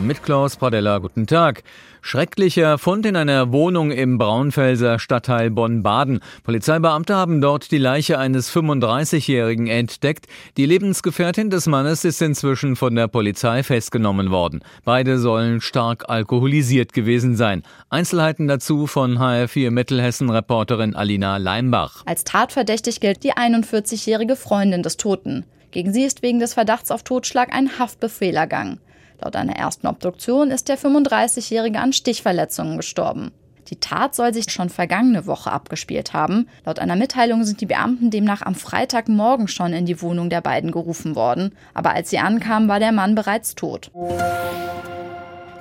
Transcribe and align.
Mit 0.00 0.22
Klaus 0.22 0.56
Pradella, 0.56 0.98
guten 0.98 1.26
Tag. 1.26 1.64
Schrecklicher 2.02 2.78
Fund 2.78 3.04
in 3.04 3.16
einer 3.16 3.50
Wohnung 3.50 3.90
im 3.90 4.16
Braunfelser 4.16 5.00
Stadtteil 5.00 5.50
Bonn-Baden. 5.50 6.20
Polizeibeamte 6.44 7.16
haben 7.16 7.40
dort 7.40 7.72
die 7.72 7.78
Leiche 7.78 8.16
eines 8.16 8.48
35-Jährigen 8.54 9.66
entdeckt. 9.66 10.26
Die 10.56 10.66
Lebensgefährtin 10.66 11.50
des 11.50 11.66
Mannes 11.66 12.04
ist 12.04 12.22
inzwischen 12.22 12.76
von 12.76 12.94
der 12.94 13.08
Polizei 13.08 13.64
festgenommen 13.64 14.30
worden. 14.30 14.60
Beide 14.84 15.18
sollen 15.18 15.60
stark 15.60 16.08
alkoholisiert 16.08 16.92
gewesen 16.92 17.34
sein. 17.34 17.64
Einzelheiten 17.90 18.46
dazu 18.46 18.86
von 18.86 19.18
HR4 19.18 19.72
Mittelhessen-Reporterin 19.72 20.94
Alina 20.94 21.38
Leimbach. 21.38 22.04
Als 22.06 22.22
tatverdächtig 22.22 23.00
gilt 23.00 23.24
die 23.24 23.32
41-jährige 23.32 24.36
Freundin 24.36 24.84
des 24.84 24.96
Toten. 24.96 25.44
Gegen 25.72 25.92
sie 25.92 26.04
ist 26.04 26.22
wegen 26.22 26.38
des 26.38 26.54
Verdachts 26.54 26.92
auf 26.92 27.02
Totschlag 27.02 27.52
ein 27.52 27.80
Haftbefehl 27.80 28.36
ergangen. 28.36 28.78
Laut 29.20 29.36
einer 29.36 29.56
ersten 29.56 29.86
Obduktion 29.86 30.50
ist 30.50 30.68
der 30.68 30.78
35-Jährige 30.78 31.80
an 31.80 31.92
Stichverletzungen 31.92 32.76
gestorben. 32.76 33.32
Die 33.68 33.76
Tat 33.76 34.14
soll 34.14 34.32
sich 34.32 34.50
schon 34.50 34.70
vergangene 34.70 35.26
Woche 35.26 35.52
abgespielt 35.52 36.14
haben. 36.14 36.48
Laut 36.64 36.78
einer 36.78 36.96
Mitteilung 36.96 37.44
sind 37.44 37.60
die 37.60 37.66
Beamten 37.66 38.10
demnach 38.10 38.42
am 38.42 38.54
Freitagmorgen 38.54 39.48
schon 39.48 39.74
in 39.74 39.84
die 39.84 40.00
Wohnung 40.00 40.30
der 40.30 40.40
beiden 40.40 40.70
gerufen 40.70 41.14
worden. 41.14 41.54
Aber 41.74 41.90
als 41.94 42.08
sie 42.10 42.18
ankamen, 42.18 42.68
war 42.68 42.78
der 42.78 42.92
Mann 42.92 43.14
bereits 43.14 43.54
tot. 43.54 43.90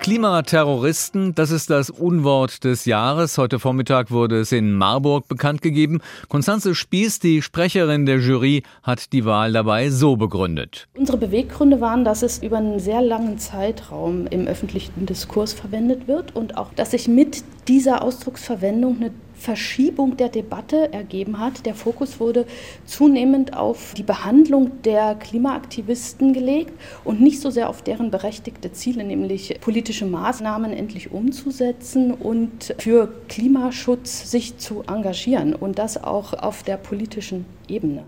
Klimaterroristen, 0.07 1.35
das 1.35 1.51
ist 1.51 1.69
das 1.69 1.89
Unwort 1.89 2.63
des 2.63 2.85
Jahres. 2.85 3.37
Heute 3.37 3.59
Vormittag 3.59 4.09
wurde 4.09 4.39
es 4.39 4.53
in 4.53 4.71
Marburg 4.71 5.27
bekannt 5.27 5.61
gegeben. 5.61 5.99
Konstanze 6.29 6.75
Spieß, 6.75 7.19
die 7.19 7.41
Sprecherin 7.41 8.05
der 8.05 8.19
Jury, 8.19 8.63
hat 8.83 9.11
die 9.11 9.25
Wahl 9.25 9.51
dabei 9.51 9.89
so 9.89 10.15
begründet. 10.15 10.87
Unsere 10.95 11.17
Beweggründe 11.17 11.81
waren, 11.81 12.05
dass 12.05 12.21
es 12.21 12.41
über 12.41 12.55
einen 12.55 12.79
sehr 12.79 13.01
langen 13.01 13.37
Zeitraum 13.37 14.27
im 14.27 14.47
öffentlichen 14.47 15.05
Diskurs 15.05 15.51
verwendet 15.51 16.07
wird 16.07 16.33
und 16.33 16.55
auch, 16.55 16.71
dass 16.73 16.91
sich 16.91 17.09
mit 17.09 17.43
dieser 17.67 18.01
Ausdrucksverwendung 18.01 18.97
eine 18.97 19.11
Verschiebung 19.37 20.17
der 20.17 20.29
Debatte 20.29 20.91
ergeben 20.91 21.39
hat. 21.39 21.65
Der 21.65 21.75
Fokus 21.75 22.19
wurde 22.19 22.45
zunehmend 22.85 23.55
auf 23.55 23.93
die 23.95 24.03
Behandlung 24.03 24.81
der 24.83 25.15
Klimaaktivisten 25.15 26.33
gelegt 26.33 26.73
und 27.03 27.21
nicht 27.21 27.39
so 27.39 27.49
sehr 27.49 27.69
auf 27.69 27.81
deren 27.81 28.09
berechtigte 28.09 28.71
Ziele, 28.71 29.03
nämlich 29.03 29.59
politische 29.61 30.05
Maßnahmen 30.05 30.73
endlich 30.73 31.11
umzusetzen 31.11 32.13
und 32.13 32.75
für 32.79 33.13
Klimaschutz 33.29 34.31
sich 34.31 34.57
zu 34.57 34.83
engagieren 34.87 35.53
und 35.53 35.77
das 35.77 36.03
auch 36.03 36.33
auf 36.33 36.63
der 36.63 36.77
politischen 36.77 37.45
Ebene. 37.67 38.05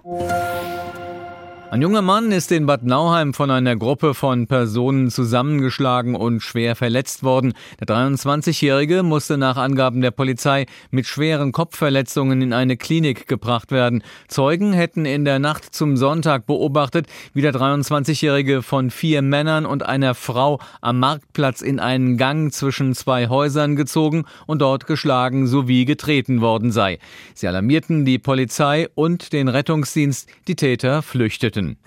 Ein 1.71 1.83
junger 1.83 2.01
Mann 2.01 2.31
ist 2.31 2.51
in 2.51 2.65
Bad 2.65 2.81
Nauheim 2.83 3.35
von 3.35 3.51
einer 3.51 3.75
Gruppe 3.75 4.15
von 4.15 4.47
Personen 4.47 5.11
zusammengeschlagen 5.11 6.15
und 6.15 6.41
schwer 6.41 6.75
verletzt 6.75 7.21
worden. 7.21 7.53
Der 7.79 7.85
23-Jährige 7.85 9.03
musste 9.03 9.37
nach 9.37 9.55
Angaben 9.55 10.01
der 10.01 10.09
Polizei 10.09 10.65
mit 10.89 11.05
schweren 11.05 11.51
Kopfverletzungen 11.51 12.41
in 12.41 12.53
eine 12.53 12.75
Klinik 12.75 13.27
gebracht 13.27 13.71
werden. 13.71 14.01
Zeugen 14.27 14.73
hätten 14.73 15.05
in 15.05 15.25
der 15.25 15.37
Nacht 15.37 15.75
zum 15.75 15.95
Sonntag 15.95 16.47
beobachtet, 16.47 17.05
wie 17.35 17.43
der 17.43 17.53
23-Jährige 17.53 18.63
von 18.63 18.89
vier 18.89 19.21
Männern 19.21 19.67
und 19.67 19.83
einer 19.83 20.15
Frau 20.15 20.59
am 20.81 20.97
Marktplatz 20.97 21.61
in 21.61 21.79
einen 21.79 22.17
Gang 22.17 22.51
zwischen 22.51 22.95
zwei 22.95 23.27
Häusern 23.29 23.75
gezogen 23.75 24.25
und 24.47 24.63
dort 24.63 24.87
geschlagen 24.87 25.45
sowie 25.45 25.85
getreten 25.85 26.41
worden 26.41 26.71
sei. 26.71 26.97
Sie 27.35 27.47
alarmierten 27.47 28.05
die 28.05 28.17
Polizei 28.17 28.87
und 28.95 29.33
den 29.33 29.47
Rettungsdienst. 29.49 30.27
Die 30.47 30.55
Täter 30.55 31.03
flüchteten. 31.03 31.58
Minuten. 31.59 31.77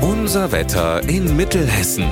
Unser 0.00 0.52
Wetter 0.52 1.08
in 1.08 1.36
Mittelhessen. 1.36 2.04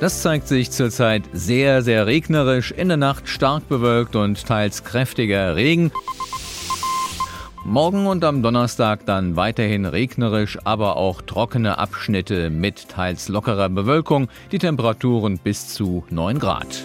Das 0.00 0.22
zeigt 0.22 0.46
sich 0.46 0.70
zurzeit 0.70 1.24
sehr, 1.32 1.82
sehr 1.82 2.06
regnerisch, 2.06 2.70
in 2.70 2.88
der 2.88 2.96
Nacht 2.96 3.28
stark 3.28 3.68
bewölkt 3.68 4.16
und 4.16 4.46
teils 4.46 4.84
kräftiger 4.84 5.56
Regen. 5.56 5.90
Morgen 7.64 8.06
und 8.06 8.24
am 8.24 8.42
Donnerstag 8.42 9.04
dann 9.04 9.36
weiterhin 9.36 9.84
regnerisch, 9.84 10.58
aber 10.64 10.96
auch 10.96 11.20
trockene 11.20 11.78
Abschnitte 11.78 12.48
mit 12.48 12.88
teils 12.88 13.28
lockerer 13.28 13.68
Bewölkung, 13.68 14.28
die 14.52 14.58
Temperaturen 14.58 15.38
bis 15.38 15.68
zu 15.68 16.04
9 16.10 16.38
Grad. 16.38 16.84